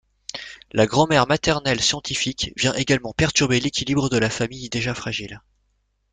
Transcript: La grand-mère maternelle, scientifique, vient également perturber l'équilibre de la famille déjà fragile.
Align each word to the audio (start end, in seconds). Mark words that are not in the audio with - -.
La 0.71 0.87
grand-mère 0.87 1.27
maternelle, 1.27 1.79
scientifique, 1.79 2.53
vient 2.57 2.73
également 2.73 3.13
perturber 3.13 3.59
l'équilibre 3.59 4.09
de 4.09 4.17
la 4.17 4.31
famille 4.31 4.67
déjà 4.67 4.95
fragile. 4.95 5.43